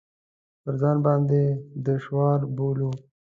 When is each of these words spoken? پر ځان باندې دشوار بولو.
پر 0.61 0.73
ځان 0.81 0.97
باندې 1.05 1.41
دشوار 1.87 2.39
بولو. 2.55 2.89